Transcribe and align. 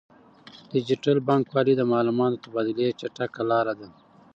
ډیجیټل 0.73 1.17
بانکوالي 1.27 1.73
د 1.77 1.81
معلوماتو 1.91 2.35
د 2.37 2.41
تبادلې 2.45 2.87
چټکه 2.99 3.41
لاره 3.49 3.73
ده. 3.79 3.87